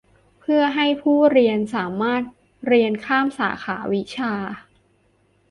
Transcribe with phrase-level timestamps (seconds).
[0.39, 2.21] เพื่อให้ผู้เรียนสามารถ
[2.67, 4.33] เรียนข้ามสาขาวิชา